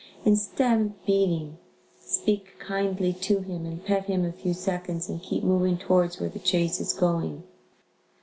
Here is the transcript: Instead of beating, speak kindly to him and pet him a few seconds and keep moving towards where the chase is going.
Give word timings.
Instead 0.25 0.81
of 0.81 1.05
beating, 1.05 1.59
speak 1.99 2.57
kindly 2.57 3.13
to 3.13 3.39
him 3.41 3.67
and 3.67 3.85
pet 3.85 4.05
him 4.05 4.25
a 4.25 4.31
few 4.31 4.51
seconds 4.51 5.07
and 5.07 5.21
keep 5.21 5.43
moving 5.43 5.77
towards 5.77 6.19
where 6.19 6.27
the 6.27 6.39
chase 6.39 6.79
is 6.81 6.91
going. 6.91 7.43